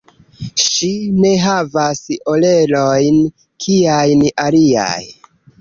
Ŝi 0.61 0.87
ne 1.17 1.33
havas 1.43 2.01
orelojn 2.33 3.21
kiajn 3.67 4.25
aliaj. 4.49 5.01